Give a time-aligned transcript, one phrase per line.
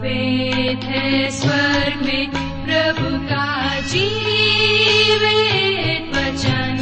[0.00, 2.30] वेद है स्वर्ग में
[2.64, 5.26] प्रभु का जीवित
[6.16, 6.76] वचन।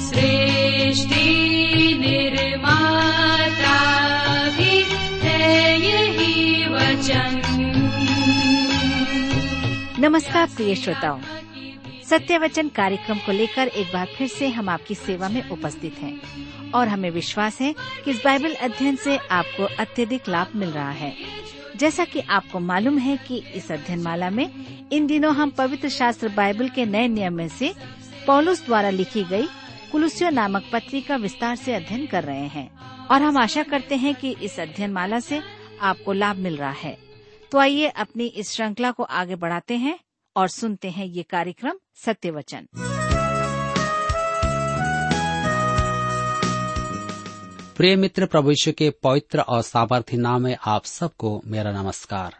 [0.00, 1.28] सृष्टि
[2.00, 3.78] निर्माता
[4.48, 4.76] भी
[5.22, 7.40] है यही वचन।
[9.98, 11.20] नमस्कार प्रिय श्रोताओं।
[12.10, 16.70] सत्य वचन कार्यक्रम को लेकर एक बार फिर से हम आपकी सेवा में उपस्थित हैं
[16.72, 21.14] और हमें विश्वास है कि इस बाइबल अध्ययन से आपको अत्यधिक लाभ मिल रहा है।
[21.76, 24.48] जैसा कि आपको मालूम है कि इस अध्ययन माला में
[24.92, 27.72] इन दिनों हम पवित्र शास्त्र बाइबल के नए नियम में से
[28.26, 29.46] पौलुस द्वारा लिखी गई
[29.92, 32.70] कुलुसियो नामक पत्री का विस्तार से अध्ययन कर रहे हैं
[33.06, 35.42] और हम आशा करते हैं कि इस अध्ययन माला से
[35.80, 36.96] आपको लाभ मिल रहा है।
[37.52, 39.98] तो आइए अपनी इस श्रृंखला को आगे बढ़ाते हैं।
[40.36, 42.66] और सुनते हैं ये कार्यक्रम सत्य वचन
[47.76, 52.34] प्रिय मित्र, प्रभु यीशु के पवित्र और सामर्थ्य नाम में आप सबको मेरा नमस्कार।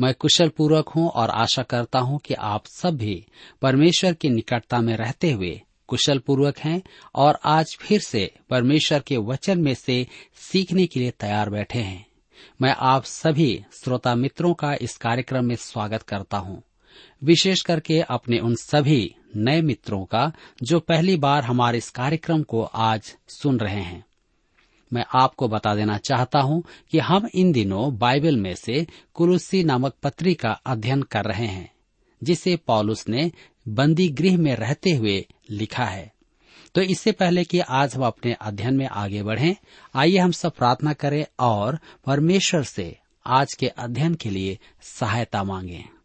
[0.00, 3.26] मैं कुशल पूर्वक हूँ और आशा करता हूँ कि आप सब भी
[3.62, 6.82] परमेश्वर की निकटता में रहते हुए कुशल पूर्वक हैं
[7.14, 10.06] और आज फिर से परमेश्वर के वचन में से
[10.40, 12.06] सीखने के लिए तैयार बैठे हैं।
[12.62, 16.62] मैं आप सभी श्रोता मित्रों का इस कार्यक्रम में स्वागत करता हूँ।
[17.24, 22.62] विशेष करके अपने उन सभी नए मित्रों का, जो पहली बार हमारे इस कार्यक्रम को
[22.62, 24.04] आज सुन रहे हैं।
[24.92, 29.94] मैं आपको बता देना चाहता हूँ कि हम इन दिनों बाइबल में से कुरुसी नामक
[30.02, 31.72] पत्री का अध्ययन कर रहे हैं,
[32.22, 33.32] जिसे पॉलुस ने
[33.68, 36.12] बंदी गृह में रहते हुए लिखा है।
[36.74, 39.56] तो इससे पहले कि आज हम अपने अध्ययन में आगे बढ़ें,
[39.94, 45.99] आइए हम सब प्रार्थना करें और परमेश्वर से आज के अध्ययन के लिए सहायता मांगें।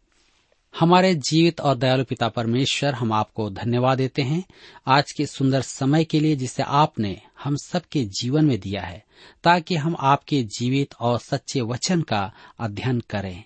[0.80, 4.44] हमारे जीवित और दयालु पिता परमेश्वर हम आपको धन्यवाद देते हैं।
[4.86, 9.04] आज के सुंदर समय के लिए जिसे आपने हम सबके जीवन में दिया है,
[9.44, 13.44] ताकि हम आपके जीवित और सच्चे वचन का अध्ययन करें।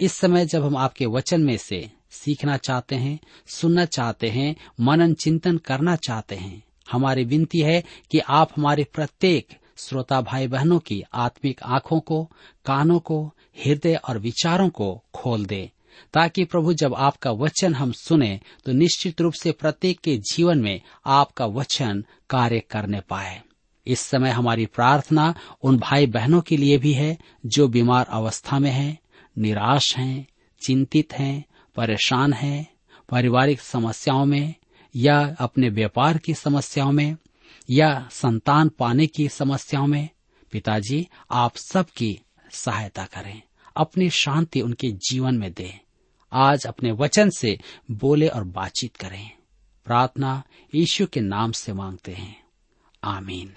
[0.00, 5.14] इस समय जब हम आपके वचन में से सीखना चाहते हैं, सुनना चाहते हैं, मनन
[5.14, 11.02] चिंतन करना चाहते हैं, हमारी विनती है कि आप हमारे प्रत्येक श्रोता भाई बहनों की
[11.14, 12.30] आत्मिक आँखों को,
[12.64, 15.68] कानों को, हृदय और विचारों को खोल दें।
[16.14, 20.80] ताकि प्रभु जब आपका वचन हम सुने तो निश्चित रूप से प्रत्येक के जीवन में
[21.06, 23.42] आपका वचन कार्य करने पाए।
[23.86, 28.70] इस समय हमारी प्रार्थना उन भाई बहनों के लिए भी है जो बीमार अवस्था में
[28.70, 28.98] हैं,
[29.38, 30.26] निराश हैं,
[30.60, 31.44] चिंतित हैं,
[31.76, 32.66] परेशान हैं,
[33.08, 34.54] पारिवारिक समस्याओं में
[34.96, 37.16] या अपने व्यापार की समस्याओं में
[37.70, 40.08] या संतान पाने की समस्याओं में
[40.52, 42.20] पिताजी आप सबकी
[42.52, 43.42] सहायता करें।
[43.76, 45.78] अपनी शांति उनके जीवन में दें।
[46.32, 47.58] आज अपने वचन से
[47.90, 49.30] बोले और बातचीत करें।
[49.84, 50.42] प्रार्थना
[50.74, 52.44] यीशु के नाम से मांगते हैं।
[53.04, 53.54] आमीन।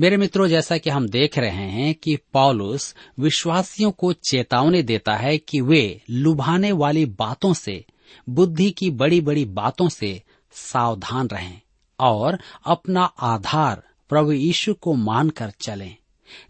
[0.00, 5.38] मेरे मित्रों, जैसा कि हम देख रहे हैं कि पॉलुस विश्वासियों को चेतावनी देता है
[5.38, 7.84] कि वे लुभाने वाली बातों से,
[8.28, 10.22] बुद्धि की बड़ी बड़ी बातों से
[10.52, 11.60] सावधान रहें
[12.00, 15.96] और अपना आधार प्रभु यीशु को मानकर चलें,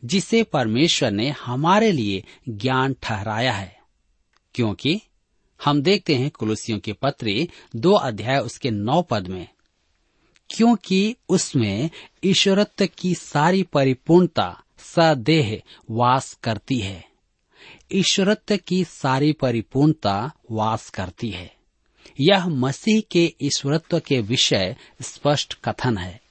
[0.04, 3.78] जिसे परमेश्वर ने हमारे लिए ज्ञान ठहराया है।
[4.54, 5.00] क्योंकि
[5.64, 9.48] हम देखते हैं कुलुसियों के पत्री दो अध्याय उसके नौ पद में,
[10.50, 11.90] क्योंकि उसमें
[12.24, 17.08] ईश्वरत्व की सारी परिपूर्णता सदेह वास करती है।
[17.92, 21.54] ईश्वरत्व की सारी परिपूर्णता वास करती है।
[22.20, 26.23] यह मसीह के ईश्वरत्व के विषय स्पष्ट कथन है।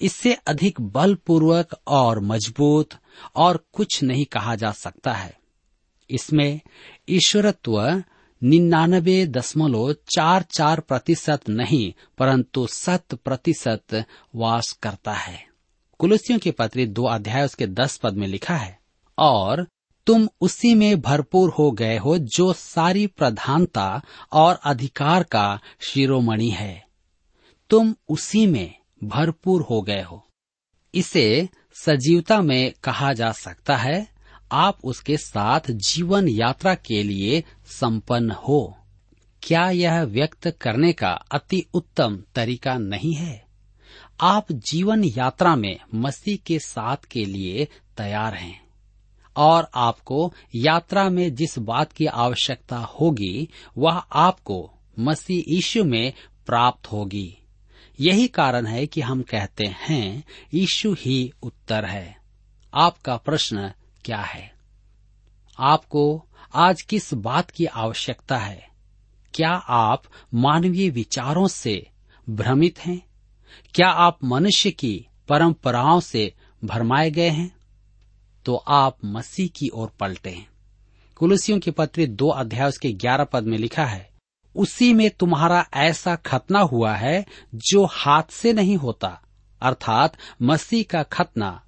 [0.00, 2.94] इससे अधिक बलपूर्वक और मज़बूत
[3.36, 5.38] और कुछ नहीं कहा जा सकता है।
[6.10, 6.60] इसमें
[7.08, 8.02] ईश्वरत्व
[8.42, 15.44] निन्यानबे दशमलव चार चार प्रतिशत नहीं, परंतु शत प्रतिशत वास करता है।
[15.98, 18.78] कुलसियों की पत्री दो अध्याय उसके दस पद में लिखा है,
[19.18, 19.66] और
[20.06, 24.02] तुम उसी में भरपूर हो गए हो जो सारी प्रधानता
[24.32, 26.86] और अधिकार का शिरोमणि है।
[27.70, 28.74] तुम उसी में
[29.04, 30.28] भरपूर हो गए हो।
[30.94, 34.08] इसे सजीवता में कहा जा सकता है,
[34.52, 38.76] आप उसके साथ जीवन यात्रा के लिए संपन्न हो।
[39.42, 43.46] क्या यह व्यक्त करने का अति उत्तम तरीका नहीं है?
[44.20, 48.66] आप जीवन यात्रा में मसीह के साथ के लिए तैयार हैं,
[49.36, 53.48] और आपको यात्रा में जिस बात की आवश्यकता होगी,
[53.78, 56.12] वह आपको मसीह यीशु में
[56.46, 57.38] प्राप्त होगी।
[58.00, 62.16] यही कारण है कि हम कहते हैं यीशु ही उत्तर है।
[62.74, 63.72] आपका प्रश्न
[64.04, 64.54] क्या है?
[65.58, 68.68] आपको आज किस बात की आवश्यकता है?
[69.34, 70.02] क्या आप
[70.34, 71.90] मानवीय विचारों से
[72.30, 73.06] भ्रमित हैं?
[73.74, 76.34] क्या आप मनुष्य की परंपराओं से
[76.64, 77.56] भरमाए गए हैं?
[78.44, 80.48] तो आप मसीह की ओर पलटे हैं।
[81.16, 84.15] कुलसियों की पत्री दो अध्याय उसके ग्यारह पद में लिखा है
[84.56, 89.22] उसी में तुम्हारा ऐसा खतना हुआ है जो हाथ से नहीं होता,
[89.62, 91.62] अर्थात मसीह का खतना,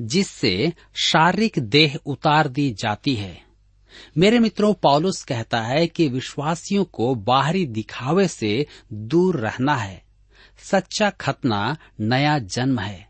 [0.00, 3.42] जिससे शारीरिक देह उतार दी जाती है।
[4.18, 10.04] मेरे मित्रों, पॉलुस कहता है कि विश्वासियों को बाहरी दिखावे से दूर रहना है।
[10.58, 13.08] सच्चा खतना नया जन्म है।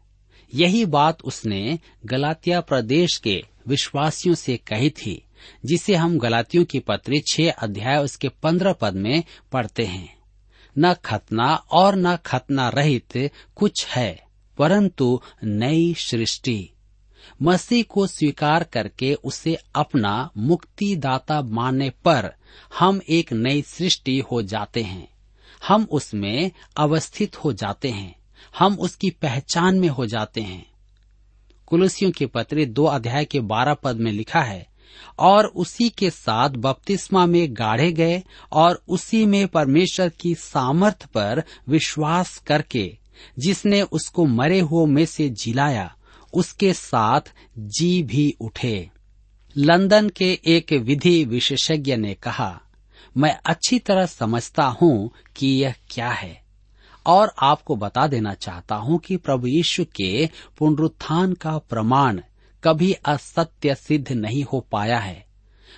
[0.55, 5.26] यही बात उसने गलातिया प्रदेश के विश्वासियों से कही थी।
[5.65, 10.17] जिसे हम गलातियों की पत्री छह अध्याय उसके पंद्रह पद में पढ़ते हैं।
[10.79, 14.27] न खतना और न खतना रहित कुछ है,
[14.59, 16.71] परंतु नई सृष्टि।
[17.43, 22.35] मसीह को स्वीकार करके उसे अपना मुक्तिदाता मानने पर
[22.79, 25.09] हम एक नई सृष्टि हो जाते हैं।
[25.69, 28.17] हम उसमें अवस्थित हो जाते हैं।
[28.59, 30.67] हम उसकी पहचान में हो जाते हैं।
[31.67, 34.67] कुलसियों के पत्र दो अध्याय के बारह पद में लिखा है
[35.19, 38.23] और उसी के साथ बपतिस्मा में गाढ़े गए
[38.53, 42.99] और उसी में परमेश्वर की सामर्थ पर विश्वास करके
[43.39, 45.95] जिसने उसको मरे हुओं में से जिलाया,
[46.35, 47.21] उसके साथ
[47.59, 48.91] जी भी उठे।
[49.57, 52.61] लंदन के एक विधि विशेषज्ञ ने कहा,
[53.17, 56.43] मैं अच्छी तरह समझता हूँ कि यह क्या है
[57.07, 60.29] और आपको बता देना चाहता हूँ कि प्रभु यीशु के
[60.59, 62.21] पुनरुत्थान का प्रमाण
[62.67, 65.27] कभी असत्य सिद्ध नहीं हो पाया है।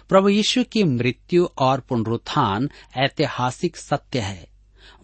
[0.08, 4.49] प्रभु यीशु की मृत्यु और पुनरुत्थान ऐतिहासिक सत्य है।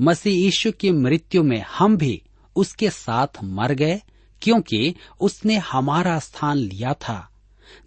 [0.00, 2.22] मसीह यीशु की मृत्यु में हम भी
[2.56, 4.00] उसके साथ मर गए,
[4.42, 7.30] क्योंकि उसने हमारा स्थान लिया था।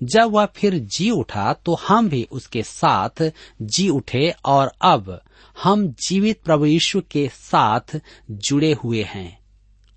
[0.03, 5.21] जब वह फिर जी उठा तो हम भी उसके साथ जी उठे और अब
[5.63, 8.01] हम जीवित प्रभु यीशु के साथ
[8.31, 9.39] जुड़े हुए हैं।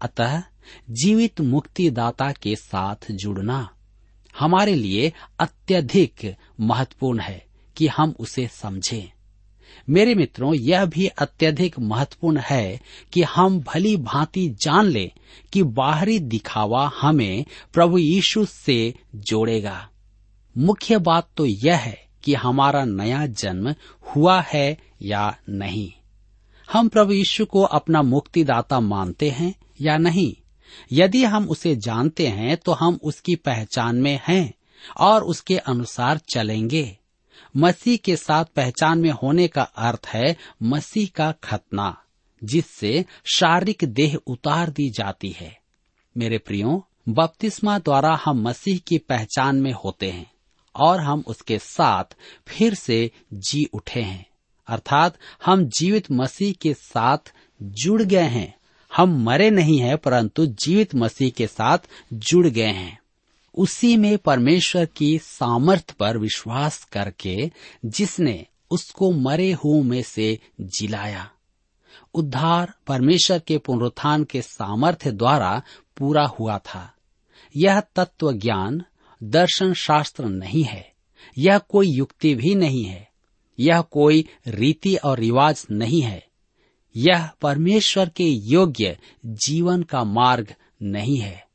[0.00, 0.42] अतः
[0.90, 3.68] जीवित मुक्तिदाता के साथ जुड़ना।
[4.38, 7.46] हमारे लिए अत्यधिक महत्वपूर्ण है
[7.76, 9.12] कि हम उसे समझें।
[9.90, 12.80] मेरे मित्रों, यह भी अत्यधिक महत्वपूर्ण है
[13.12, 15.12] कि हम भली भांति जान ले
[15.52, 19.88] कि बाहरी दिखावा हमें प्रभु यीशु से जोड़ेगा।
[20.58, 25.92] मुख्य बात तो यह है कि हमारा नया जन्म हुआ है या नहीं।
[26.72, 30.34] हम प्रभु यीशु को अपना मुक्तिदाता मानते हैं या नहीं?
[30.92, 34.52] यदि हम उसे जानते हैं तो हम उसकी पहचान में हैं
[35.00, 36.96] और उसके अनुसार चलेंगे।
[37.56, 41.96] मसीह के साथ पहचान में होने का अर्थ है मसीह का खतना,
[42.44, 45.58] जिससे शारीरिक देह उतार दी जाती है।
[46.16, 50.30] मेरे प्रियो, बपतिस्मा द्वारा हम मसीह की पहचान में होते हैं
[50.74, 52.16] और हम उसके साथ
[52.48, 54.26] फिर से जी उठे हैं।
[54.68, 57.32] अर्थात हम जीवित मसीह के साथ
[57.62, 58.54] जुड़ गए हैं।
[58.96, 61.78] हम मरे नहीं हैं, परंतु जीवित मसीह के साथ
[62.12, 63.00] जुड़ गए हैं।
[63.54, 67.50] उसी में परमेश्वर की सामर्थ पर विश्वास करके
[67.84, 71.30] जिसने उसको मरे हुओं में से जिलाया।
[72.14, 75.62] उद्धार परमेश्वर के पुनरुत्थान के सामर्थ्य द्वारा
[75.96, 76.94] पूरा हुआ था।
[77.56, 78.82] यह तत्व ज्ञान
[79.22, 80.92] दर्शन शास्त्र नहीं है।
[81.38, 83.08] यह कोई युक्ति भी नहीं है।
[83.58, 86.29] यह कोई रीति और रिवाज नहीं है।
[86.96, 91.46] यह परमेश्वर के योग्य जीवन का मार्ग नहीं है।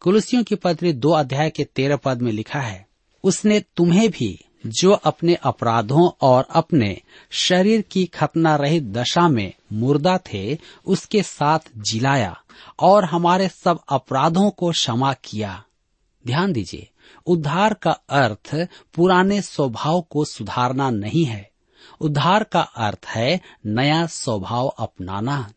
[0.00, 2.86] कुलसियों की पत्री दो अध्याय के तेरह पद में लिखा है,
[3.24, 10.18] उसने तुम्हें भी जो अपने अपराधों और अपने शरीर की खतना रहित दशा में मुर्दा
[10.18, 12.42] थे, उसके साथ जिलाया
[12.80, 15.64] और हमारे सब अपराधों को क्षमा किया।
[16.26, 16.88] ध्यान दीजिए,
[17.26, 21.50] उद्धार का अर्थ पुराने स्वभाव को सुधारना नहीं है।
[22.00, 25.52] उद्धार का अर्थ है नया स्वभाव अपनाना।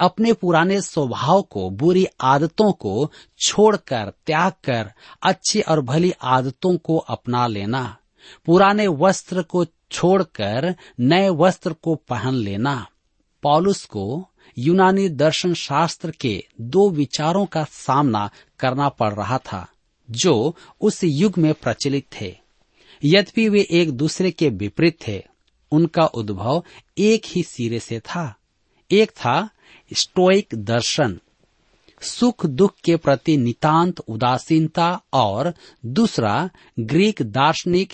[0.00, 6.96] अपने पुराने स्वभाव को, बुरी आदतों को छोड़कर त्याग कर अच्छी और भली आदतों को
[6.96, 7.96] अपना लेना।
[8.46, 12.86] पुराने वस्त्र को छोड़कर नए वस्त्र को पहन लेना।
[13.42, 19.68] पॉलुस को यूनानी दर्शन शास्त्र के दो विचारों का सामना करना पड़ रहा था,
[20.10, 22.36] जो उस युग में प्रचलित थे।
[23.04, 25.31] यद्यपि वे एक दूसरे के विपरीत थे
[25.72, 26.64] उनका उद्भव
[26.98, 28.34] एक ही सिरे से था।
[28.90, 29.50] एक था
[29.92, 31.20] स्टोइक दर्शन,
[32.00, 35.54] सुख दुख के प्रति नितांत उदासीनता और
[35.86, 36.50] दूसरा
[36.80, 37.92] ग्रीक दार्शनिक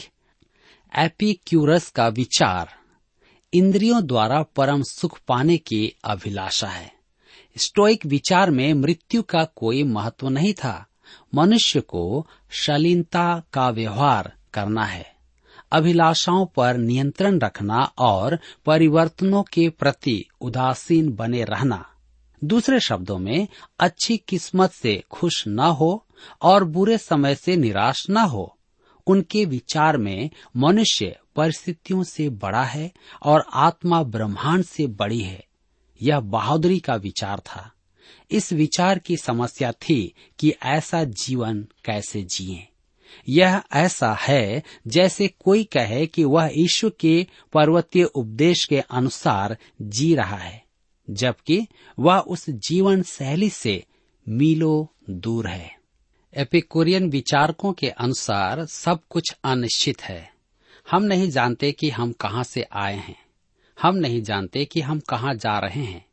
[0.98, 2.74] एपिक्यूरस का विचार,
[3.54, 6.92] इंद्रियों द्वारा परम सुख पाने की अभिलाषा है।
[7.56, 10.86] स्टोइक विचार में मृत्यु का कोई महत्व नहीं था।
[11.34, 15.17] मनुष्य को शालीनता का व्यवहार करना है।
[15.72, 21.88] अभिलाषाओं पर नियंत्रण रखना और परिवर्तनों के प्रति उदासीन बने रहना।
[22.44, 23.48] दूसरे शब्दों में,
[23.80, 26.06] अच्छी किस्मत से खुश न हो
[26.42, 28.58] और बुरे समय से निराश न हो।
[29.06, 35.46] उनके विचार में मनुष्य परिस्थितियों से बड़ा है और आत्मा ब्रह्मांड से बड़ी है।
[36.02, 37.72] यह बहादुरी का विचार था।
[38.30, 42.68] इस विचार की समस्या थी कि ऐसा जीवन कैसे जिए।
[43.28, 50.14] यह ऐसा है जैसे कोई कहे कि वह ईश्वर के पर्वतीय उपदेश के अनुसार जी
[50.14, 50.64] रहा है,
[51.10, 51.66] जबकि
[51.98, 53.84] वह उस जीवन शैली से
[54.28, 55.78] मीलो दूर है।
[56.36, 60.32] एपिकोरियन विचारकों के अनुसार सब कुछ अनिश्चित है।
[60.90, 63.20] हम नहीं जानते कि हम कहाँ से आए हैं।
[63.82, 66.07] हम नहीं जानते कि हम कहाँ जा रहे हैं।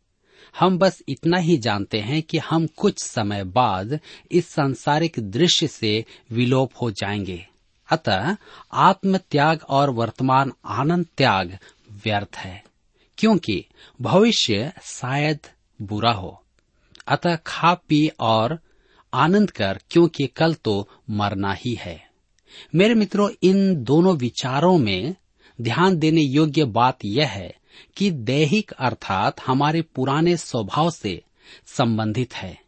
[0.60, 4.00] हम बस इतना ही जानते हैं कि हम कुछ समय बाद
[4.32, 7.48] इस सांसारिक दृश्य से विलोप हो जाएँगे।
[7.90, 8.36] अतः
[8.74, 11.58] आत्म त्याग और वर्तमान आनंद त्याग
[12.06, 12.64] व्यर्थ है,
[13.18, 13.66] क्योंकि
[14.02, 15.40] भविष्य शायद
[15.82, 16.42] बुरा हो।
[17.08, 18.60] अतः खा पी और
[19.14, 22.10] आनंद कर, क्योंकि कल तो मरना ही है।
[22.76, 25.16] मेरे मित्रों, इन दोनों विचारों में
[25.62, 27.56] ध्यान देने योग्य बात यह है
[27.98, 31.24] कि दैहिक अर्थात हमारे पुराने स्वभाव से
[31.68, 32.62] संबंधित है।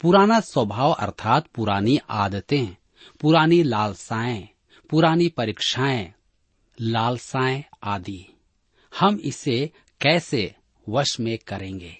[0.00, 2.66] पुराना स्वभाव अर्थात पुरानी आदतें,
[3.20, 4.48] पुरानी लालसाएँ,
[4.90, 6.12] पुरानी परीक्षाएँ,
[6.80, 8.26] लालसाएँ आदि।
[8.98, 10.54] हम इसे कैसे
[10.88, 11.96] वश में करेंगे?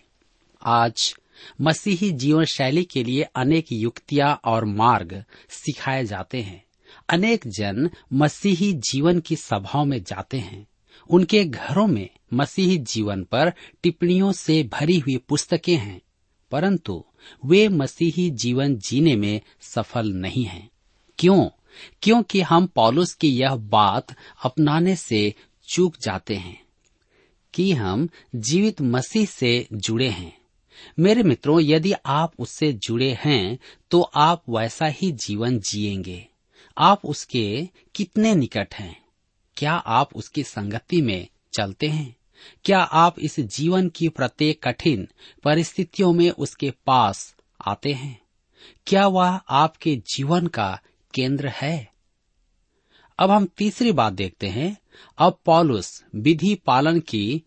[0.62, 1.14] आज
[1.60, 6.64] मसीही जीवन शैली के लिए अनेक युक्तियाँ और मार्ग सिखाए जाते हैं।
[7.08, 10.66] अनेक जन मसीही जीवन की सभाओं में जाते हैं।
[11.10, 16.00] उनके घरों में मसीही जीवन पर टिप्पणियों से भरी हुई पुस्तकें हैं,
[16.50, 17.04] परंतु
[17.44, 20.70] वे मसीही जीवन जीने में सफल नहीं हैं।
[21.18, 21.48] क्यों?
[22.02, 25.34] क्योंकि हम पॉलुस की यह बात अपनाने से
[25.68, 26.62] चूक जाते हैं
[27.54, 30.40] कि हम जीवित मसीह से जुड़े हैं।
[30.98, 33.58] मेरे मित्रों, यदि आप उससे जुड़े हैं
[33.90, 36.26] तो आप वैसा ही जीवन जिएँगे।
[36.78, 39.02] आप उसके कितने निकट हैं?
[39.56, 42.16] क्या आप उसकी संगति में चलते हैं?
[42.64, 45.08] क्या आप इस जीवन की प्रत्येक कठिन
[45.44, 48.20] परिस्थितियों में उसके पास आते हैं?
[48.86, 50.80] क्या वह आपके जीवन का
[51.14, 51.92] केंद्र है?
[53.18, 54.76] अब हम तीसरी बात देखते हैं।
[55.18, 57.42] अब पॉलुस विधि पालन की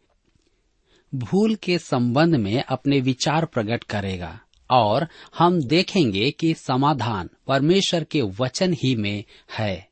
[1.16, 4.40] भूल के संबंध में अपने विचार प्रकट करेगा
[4.72, 5.08] और
[5.38, 9.24] हम देखेंगे कि समाधान परमेश्वर के वचन ही में
[9.58, 9.90] है।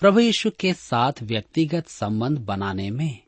[0.00, 3.22] प्रभु यीशु के साथ व्यक्तिगत संबंध बनाने में।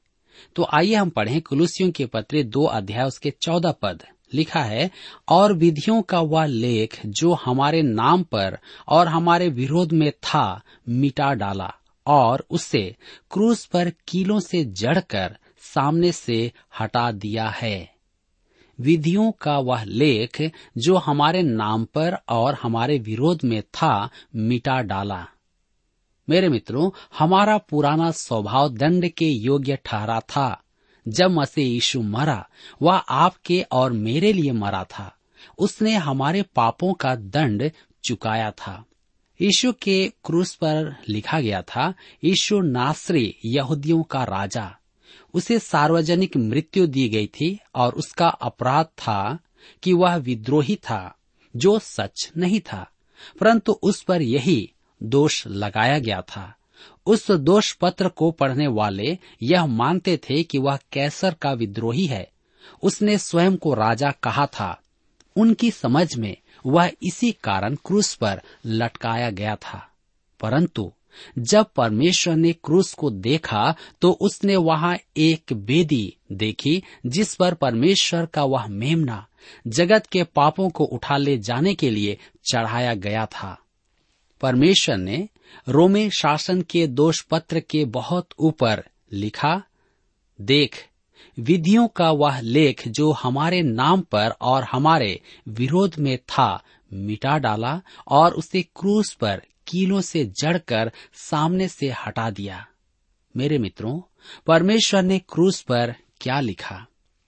[0.56, 4.02] तो आइए हम पढ़ें कुलुसियों के पत्र दो अध्याय उसके चौदह पद।
[4.34, 4.90] लिखा है,
[5.28, 8.58] और विधियों का वह लेख जो हमारे नाम पर
[8.88, 11.75] और हमारे विरोध में था, मिटा डाला
[12.06, 12.96] और उसे
[13.30, 17.92] क्रूस पर कीलों से जड़कर सामने से हटा दिया है।
[18.80, 25.26] विधियों का वह लेख जो हमारे नाम पर और हमारे विरोध में था, मिटा डाला
[26.28, 30.62] मेरे मित्रों, हमारा पुराना स्वभाव दंड के योग्य ठहरा था।
[31.08, 32.48] जब मसीह यीशु मरा,
[32.82, 35.16] वह आपके और मेरे लिए मरा था।
[35.58, 37.70] उसने हमारे पापों का दंड
[38.04, 38.84] चुकाया था।
[39.40, 44.76] यीशु के क्रूस पर लिखा गया था, यीशु नासरी, यहूदियों का राजा।
[45.34, 49.38] उसे सार्वजनिक मृत्यु दी गई थी और उसका अपराध था
[49.82, 51.18] कि वह विद्रोही था,
[51.56, 52.90] जो सच नहीं था।
[53.40, 54.72] परंतु उस पर यही
[55.02, 56.54] दोष लगाया गया था।
[57.06, 62.30] उस दोष पत्र को पढ़ने वाले यह मानते थे कि वह कैसर का विद्रोही है।
[62.82, 64.80] उसने स्वयं को राजा कहा था।
[65.37, 69.88] उनकी समझ में वह इसी कारण क्रूस पर लटकाया गया था।
[70.40, 70.92] परंतु
[71.38, 78.26] जब परमेश्वर ने क्रूस को देखा तो उसने वहाँ एक बेदी देखी, जिस पर परमेश्वर
[78.26, 79.26] का वह मेमना
[79.66, 82.18] जगत के पापों को उठा ले जाने के लिए
[82.52, 83.59] चढ़ाया गया था।
[84.42, 85.28] परमेश्वर ने
[85.68, 89.62] रोमे शासन के दोष पत्र के बहुत ऊपर लिखा,
[90.40, 90.88] देख,
[91.38, 97.82] विधियों का वह लेख जो हमारे नाम पर और हमारे विरोध में था, मिटा डाला
[98.08, 102.66] और उसे क्रूस पर कीलों से जड़कर सामने से हटा दिया।
[103.37, 104.00] मेरे मित्रों,
[104.46, 106.87] परमेश्वर ने क्रूस पर क्या लिखा?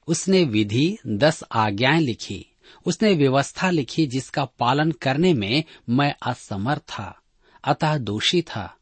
[0.08, 2.53] उसने विधि दस आज्ञाएँ लिखी।
[2.86, 7.20] उसने व्यवस्था लिखी जिसका पालन करने में मैं असमर्थ था,
[7.64, 8.76] अतः दोषी था।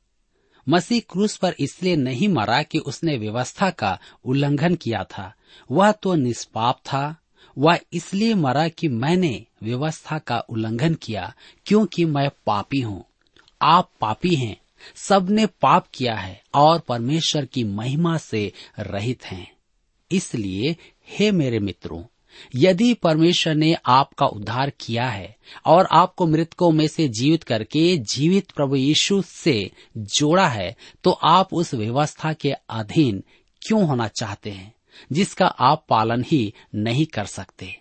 [0.68, 5.34] मसीह क्रूस पर इसलिए नहीं मरा कि उसने व्यवस्था का उल्लंघन किया था।
[5.70, 7.16] वह तो निष्पाप था।
[7.58, 11.34] वह इसलिए मरा कि मैंने व्यवस्था का उल्लंघन किया,
[11.66, 13.04] क्योंकि मैं पापी हूँ।
[13.62, 14.56] आप पापी हैं।
[14.96, 19.52] सबने पाप किया है और परमेश्वर की महिमा से रहित हैं।
[20.10, 20.76] इसलिए
[21.08, 22.04] हे मेरे मित्रों
[22.54, 25.36] यदि परमेश्वर ने आपका उद्धार किया है
[25.66, 30.74] और आपको मृतकों में से जीवित करके जीवित प्रभु यीशु से जोड़ा है
[31.04, 33.22] तो आप उस व्यवस्था के अधीन
[33.62, 34.72] क्यों होना चाहते हैं,
[35.12, 37.76] जिसका आप पालन ही नहीं कर सकते?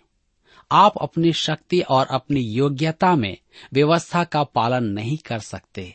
[0.70, 3.36] आप अपनी शक्ति और अपनी योग्यता में
[3.72, 5.94] व्यवस्था का पालन नहीं कर सकते।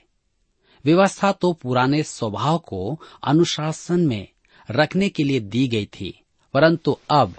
[0.85, 4.27] व्यवस्था तो पुराने स्वभाव को अनुशासन में
[4.71, 6.13] रखने के लिए दी गई थी,
[6.53, 7.35] परंतु अब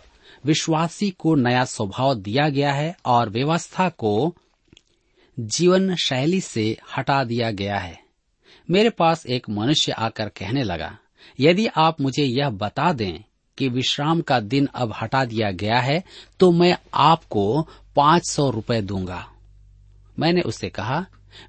[0.49, 4.35] विश्वासी को नया स्वभाव दिया गया है और व्यवस्था को
[5.39, 7.99] जीवन शैली से हटा दिया गया है।
[8.69, 10.97] मेरे पास एक मनुष्य आकर कहने लगा,
[11.39, 13.19] यदि आप मुझे यह बता दें
[13.59, 16.03] कि विश्राम का दिन अब हटा दिया गया है
[16.41, 17.63] तो मैं आपको
[17.97, 19.25] पाँच सौ रुपये दूँगा।
[20.19, 21.05] मैंने उससे कहा,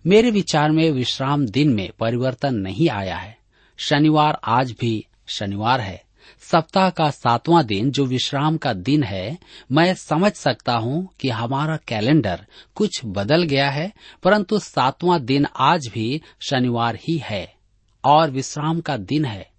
[0.07, 3.37] मेरे विचार में विश्राम दिन में परिवर्तन नहीं आया है।
[3.79, 6.01] शनिवार आज भी शनिवार है।
[6.41, 9.37] सप्ताह का सातवां दिन जो विश्राम का दिन है,
[9.71, 12.45] मैं समझ सकता हूँ कि हमारा कैलेंडर
[12.75, 13.91] कुछ बदल गया है,
[14.23, 17.53] परंतु सातवां दिन आज भी शनिवार ही है
[18.03, 19.49] और विश्राम का दिन है।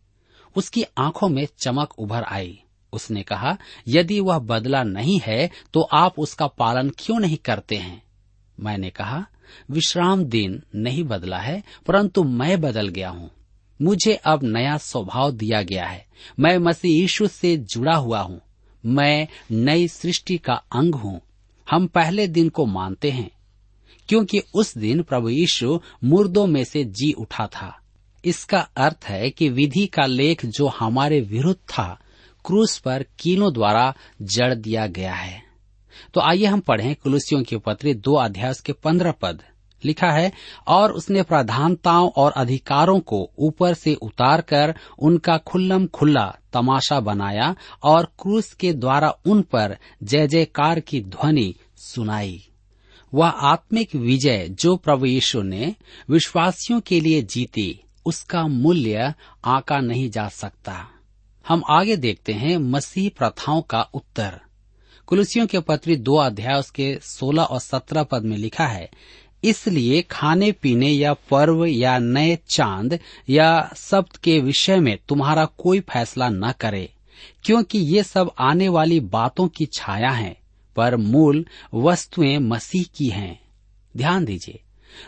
[0.57, 2.59] उसकी आँखों में चमक उभर आई।
[2.93, 3.57] उसने कहा,
[3.89, 8.03] यदि वह बदला नहीं है तो आप उसका पालन क्यों नहीं करते हैं?
[8.61, 9.25] मैंने कहा,
[9.71, 13.31] विश्राम दिन नहीं बदला है, परंतु मैं बदल गया हूँ।
[13.83, 16.07] मुझे अब नया स्वभाव दिया गया है।
[16.41, 18.41] मैं मसीह यीशु से जुड़ा हुआ हूँ।
[18.85, 21.21] मैं नई सृष्टि का अंग हूँ।
[21.71, 23.31] हम पहले दिन को मानते हैं,
[24.09, 27.77] क्योंकि उस दिन प्रभु यीशु मुर्दों में से जी उठा था।
[28.25, 31.99] इसका अर्थ है कि विधि का लेख जो हमारे विरुद्ध था,
[32.45, 35.43] क्रूस पर कीलों द्वारा जड़ दिया गया है।
[36.15, 39.43] तो आइए हम पढ़ें कुलुसियों के पत्र दो अध्याय के पंद्रह पद।
[39.85, 40.33] लिखा है,
[40.69, 47.55] और उसने प्रधानताओं और अधिकारों को ऊपर से उतार कर उनका खुल्लम खुल्ला तमाशा बनाया
[47.83, 52.47] और क्रूस के द्वारा उन पर जय जयकार की ध्वनि सुनाई।
[53.15, 55.75] वह आत्मिक विजय जो प्रभु यीशु ने
[56.11, 59.15] विश्वासियों के लिए जीती, उसका मूल्य
[59.45, 60.87] आका नहीं जा सकता।
[61.49, 64.41] हम आगे देखते हैं मसीह प्रथाओं का उत्तर।
[65.07, 68.91] कुलसियों के पत्री दो अध्याय उसके सोलह और सत्रह पद में लिखा है
[69.45, 72.99] इसलिए खाने पीने या पर्व या नए चाँद
[73.31, 76.93] या शब्द के विषय में तुम्हारा कोई फैसला न करे,
[77.45, 80.37] क्योंकि ये सब आने वाली बातों की छाया है,
[80.77, 83.41] पर मूल वस्तुएँ मसीह की हैं।
[83.97, 84.61] ध्यान दीजिए,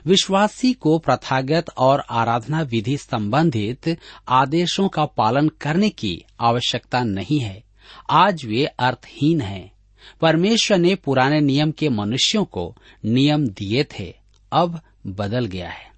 [0.07, 7.63] विश्वासी को प्रथागत और आराधना विधि संबंधित आदेशों का पालन करने की आवश्यकता नहीं है।
[8.11, 9.73] आज वे अर्थहीन हैं।
[10.21, 14.22] परमेश्वर ने पुराने नियम के मनुष्यों को नियम दिए थे।
[14.53, 15.91] अब बदल गया है।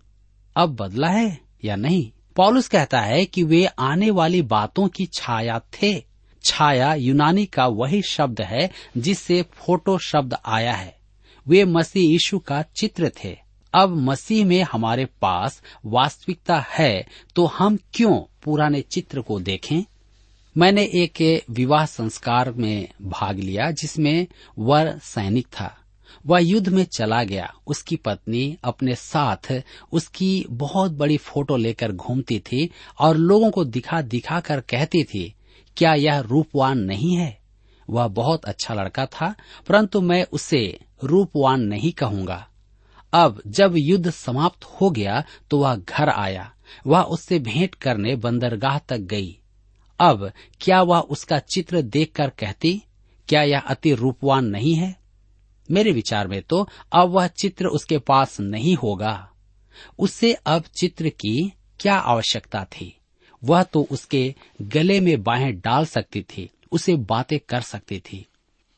[0.56, 2.10] अब बदला है या नहीं?
[2.36, 6.04] पॉलुस कहता है कि वे आने वाली बातों की छाया थे।
[6.44, 10.96] छाया यूनानी का वही शब्द है जिससे फ़ोटो शब्द आया है।
[11.46, 13.36] वे मसीह यीशु का चित्र थे।
[13.74, 19.84] अब मसीह में हमारे पास वास्तविकता है तो हम क्यों पुराने चित्र को देखें?
[20.56, 24.26] मैंने एक विवाह संस्कार में भाग लिया जिसमें
[24.58, 25.78] वर सैनिक था।
[26.26, 29.52] वह युद्ध में चला गया। उसकी पत्नी अपने साथ
[29.92, 32.68] उसकी बहुत बड़ी फ़ोटो लेकर घूमती थी
[33.00, 35.34] और लोगों को दिखा दिखा कर कहती थी,
[35.76, 37.38] क्या यह रूपवान नहीं है?
[37.88, 39.34] वह बहुत अच्छा लड़का था,
[39.68, 42.46] परंतु मैं उसे रूपवान नहीं कहूँगा।
[43.12, 46.50] अब जब युद्ध समाप्त हो गया तो वह घर आया।
[46.86, 49.38] वह उससे भेंट करने बंदरगाह तक गई।
[50.00, 52.82] अब क्या वह उसका चित्र देखकर कहती,
[53.28, 54.96] क्या यह अति रूपवान नहीं है?
[55.70, 59.30] मेरे विचार में तो अब वह चित्र उसके पास नहीं होगा।
[59.98, 62.96] उससे अब चित्र की क्या आवश्यकता थी?
[63.44, 68.26] वह तो उसके गले में बाहें डाल सकती थी, उसे बातें कर सकती थी।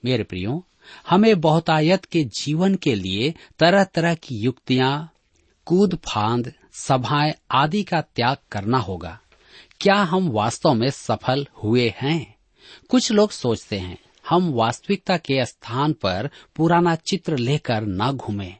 [0.04, 0.66] मेरे प्रियो,
[1.10, 5.12] हमें बहुतायत के जीवन के लिए तरह तरह की युक्तियाँ,
[5.66, 9.20] कूद फांद, सभाएँ आदि का त्याग करना होगा।
[9.80, 12.36] क्या हम वास्तव में सफल हुए हैं?
[12.88, 18.56] कुछ लोग सोचते हैं हम वास्तविकता के स्थान पर पुराना चित्र लेकर न घूमें।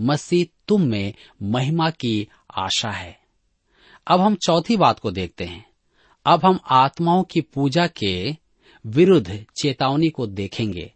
[0.00, 3.18] मसीह तुम में महिमा की आशा है।
[4.06, 5.66] अब हम चौथी बात को देखते हैं।
[6.26, 8.36] अब हम आत्माओं की पूजा के
[8.86, 10.92] विरुद्ध चेतावनी को देखेंगे।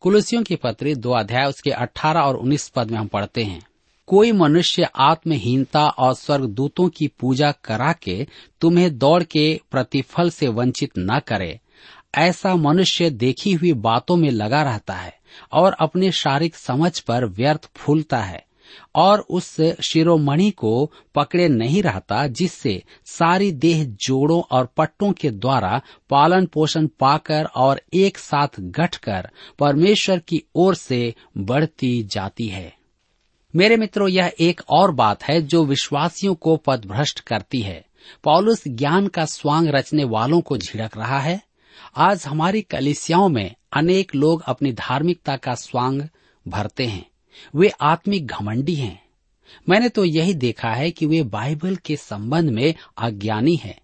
[0.00, 3.66] कुलसियों की पत्री दो अध्याय उसके 18 और 19 पद में हम पढ़ते हैं।
[4.06, 8.26] कोई मनुष्य आत्महीनता और स्वर्गदूतों की पूजा करा के
[8.60, 11.60] तुम्हें दौड़ के प्रतिफल से वंचित न करे।
[12.14, 15.18] ऐसा मनुष्य देखी हुई बातों में लगा रहता है
[15.52, 18.44] और अपने शारीरिक समझ पर व्यर्थ फूलता है
[18.94, 25.82] और उस शिरोमणि को पकड़े नहीं रहता जिससे सारी देह जोड़ों और पट्टों के द्वारा
[26.10, 32.74] पालन पोषण पाकर और एक साथ गठकर परमेश्वर की ओर से बढ़ती जाती है।
[33.56, 37.84] मेरे मित्रों, यह एक और बात है जो विश्वासियों को पदभ्रष्ट करती है।
[38.24, 41.40] पौलुस ज्ञान का स्वांग रचने वालों को झिड़क रहा है।
[41.96, 46.02] आज हमारी कलिसियाओं में अनेक लोग अपनी धार्मिकता का स्वांग
[46.48, 47.10] भरते हैं।
[47.56, 49.04] वे आत्मिक घमंडी हैं।
[49.68, 53.78] मैंने तो यही देखा है कि वे बाइबल के संबंध में अज्ञानी हैं।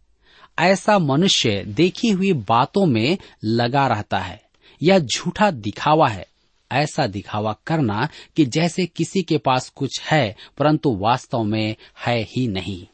[0.59, 4.43] ऐसा मनुष्य देखी हुई बातों में लगा रहता है
[4.83, 6.27] यह झूठा दिखावा है।
[6.73, 12.49] ऐसा दिखावा करना कि जैसे किसी के पास कुछ है, परंतु वास्तव में है ही
[12.49, 12.87] नहीं।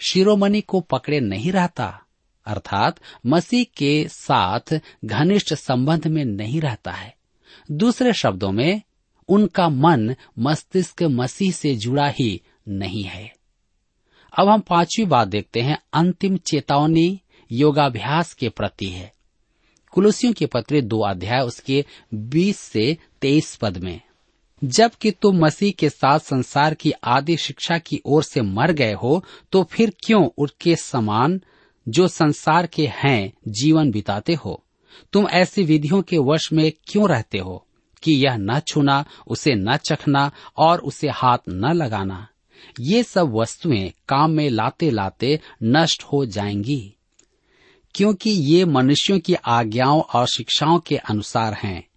[0.00, 2.02] शिरोमणि को पकड़े नहीं रहता।
[2.46, 7.14] अर्थात मसीह के साथ घनिष्ठ संबंध में नहीं रहता है।
[7.70, 8.82] दूसरे शब्दों में,
[9.28, 13.34] उनका मन मस्तिष्क मसीह से जुड़ा ही नहीं है।
[14.38, 17.20] अब हम पांचवी बात देखते हैं, अंतिम चेतावनी
[17.52, 19.12] योगाभ्यास के प्रति है।
[19.90, 24.00] कुलसियों के पत्र दो अध्याय, उसके 20 से 23 पद में,
[24.64, 29.24] जबकि तुम मसीह के साथ संसार की आदि शिक्षा की ओर से मर गए हो
[29.52, 31.40] तो फिर क्यों उसके समान
[31.90, 34.64] जो संसार के हैं, जीवन बिताते हो।
[35.12, 37.66] तुम ऐसी विधियों के वश में क्यों रहते हो
[38.02, 42.28] कि यह न छूना, उसे न चखना और उसे हाथ न लगाना?
[42.80, 46.94] ये सब वस्तुएँ काम में लाते लाते नष्ट हो जाएँगी।
[47.94, 51.89] क्योंकि ये मनुष्यों की आज्ञाओं और शिक्षाओं के अनुसार हैं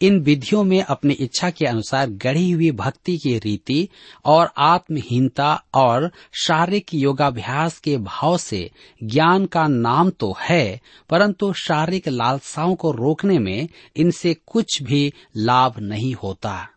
[0.00, 3.88] इन विधियों में अपनी इच्छा के अनुसार गढ़ी हुई भक्ति की रीति
[4.24, 8.70] और आत्महीनता और शारीरिक योगाभ्यास के भाव से
[9.04, 10.80] ज्ञान का नाम तो है,
[11.10, 16.68] परंतु शारीरिक लालसाओं को रोकने में इनसे कुछ भी लाभ नहीं होता।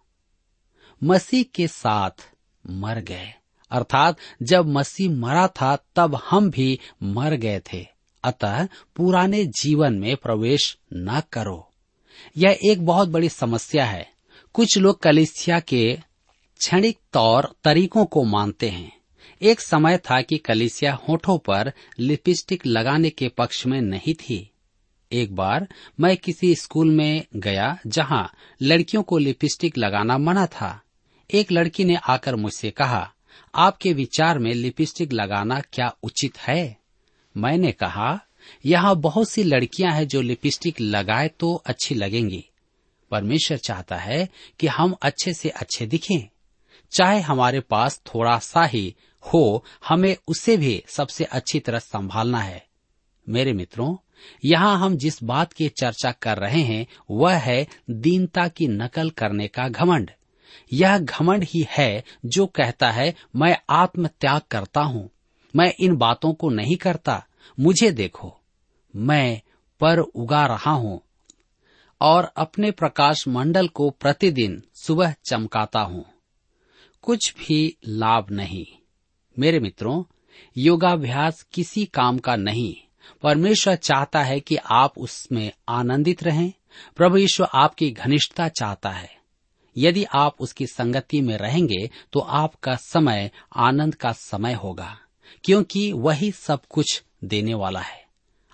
[1.03, 2.33] मसीह के साथ
[2.69, 3.33] मर गए।
[3.71, 7.87] अर्थात जब मसीह मरा था, तब हम भी मर गए थे।
[8.23, 11.67] अतः पुराने जीवन में प्रवेश न करो।
[12.37, 14.09] यह एक बहुत बड़ी समस्या है।
[14.53, 15.99] कुछ लोग कलिसिया के
[16.57, 19.01] क्षणिक तौर तरीकों को मानते हैं।
[19.41, 24.51] एक समय था कि कलिसिया होठों पर लिपस्टिक लगाने के पक्ष में नहीं थी।
[25.11, 25.67] एक बार
[25.99, 30.81] मैं किसी स्कूल में गया जहाँ लड़कियों को लिपस्टिक लगाना मना था।
[31.33, 33.13] एक लड़की ने आकर मुझसे कहा,
[33.55, 36.77] आपके विचार में लिपस्टिक लगाना क्या उचित है?
[37.37, 38.25] मैंने कहा
[38.65, 42.45] यहाँ बहुत सी लड़कियाँ हैं जो लिपस्टिक लगाए तो अच्छी लगेंगी।
[43.11, 46.29] परमेश्वर चाहता है कि हम अच्छे से अच्छे दिखें।
[46.91, 48.95] चाहे हमारे पास थोड़ा सा ही
[49.33, 52.65] हो, हमें उसे भी सबसे अच्छी तरह संभालना है।
[53.29, 53.95] मेरे मित्रों,
[54.45, 59.47] यहाँ हम जिस बात की चर्चा कर रहे हैं, वह है दीनता की नकल करने
[59.47, 60.11] का घमंड।
[60.73, 65.09] यह घमंड ही है जो कहता है, मैं आत्म त्याग करता हूँ।
[65.55, 67.25] मैं इन बातों को नहीं करता।
[67.59, 68.40] मुझे देखो।
[68.95, 69.41] मैं
[69.79, 71.01] पर उगा रहा हूँ
[72.01, 76.05] और अपने प्रकाश मंडल को प्रतिदिन सुबह चमकाता हूँ।
[77.01, 78.65] कुछ भी लाभ नहीं।
[79.39, 80.03] मेरे मित्रों,
[80.57, 82.75] योगाभ्यास किसी काम का नहीं।
[83.23, 86.51] परमेश्वर चाहता है कि आप उसमें आनंदित रहें।
[86.95, 89.09] प्रभु ईश्वर आपकी घनिष्ठता चाहता है।
[89.75, 94.97] यदि आप उसकी संगति में रहेंगे तो आपका समय आनंद का समय होगा,
[95.43, 98.00] क्योंकि वही सब कुछ देने वाला है।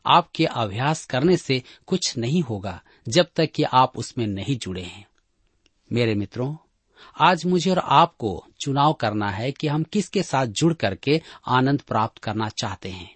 [0.08, 5.06] आपके अभ्यास करने से कुछ नहीं होगा, जब तक कि आप उसमें नहीं जुड़े हैं।
[5.92, 6.56] मेरे मित्रों,
[7.20, 12.18] आज मुझे और आपको चुनाव करना है कि हम किसके साथ जुड़ करके आनंद प्राप्त
[12.18, 13.16] करना चाहते हैं।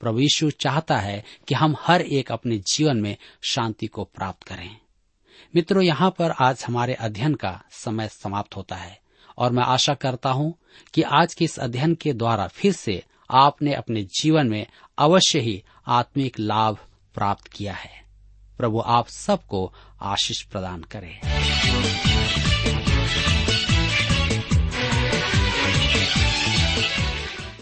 [0.00, 4.76] प्रभु यीशु चाहता है कि हम हर एक अपने जीवन में शांति को प्राप्त करें।
[5.54, 8.98] मित्रों, यहाँ पर आज हमारे अध्ययन का समय समाप्त होता है,
[9.38, 10.54] और मैं आशा करता हूँ
[10.94, 14.66] कि आज के इस अध्ययन के द्वारा फिर से आपने अपने जीवन में
[14.98, 16.78] अवश्य ही आत्मिक लाभ
[17.14, 17.90] प्राप्त किया है।
[18.58, 21.20] प्रभु, आप सबको आशीष प्रदान करें।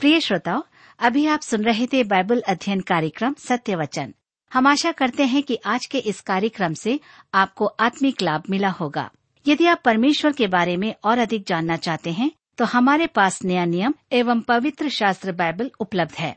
[0.01, 0.63] प्रिय श्रोताओ,
[0.99, 4.15] अभी आप सुन रहे थे बाइबल अध्ययन कार्यक्रम सत्य वचन
[4.53, 7.01] हम आशा करते हैं कि आज के इस कार्यक्रम से
[7.35, 9.11] आपको आत्मिक लाभ मिला होगा।
[9.49, 13.65] यदि आप परमेश्वर के बारे में और अधिक जानना चाहते हैं तो हमारे पास नया
[13.65, 16.37] नियम एवं पवित्र शास्त्र बाइबल उपलब्ध है।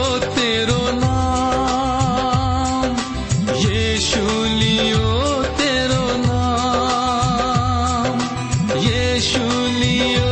[9.53, 10.30] यीशु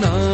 [0.00, 0.29] तेरो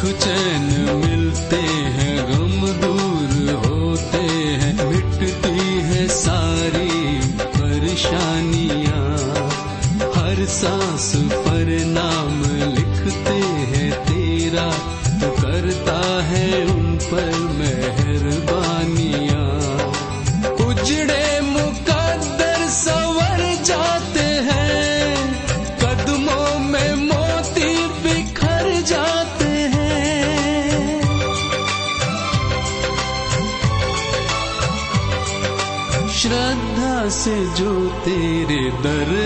[0.00, 0.62] सुख चैन
[1.00, 1.56] मिलते
[1.96, 2.09] हैं।
[38.70, 39.19] दर